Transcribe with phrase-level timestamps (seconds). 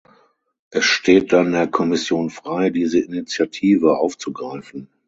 [0.71, 4.89] Es steht dann der Kommission frei, diese Initiative aufzugreifen.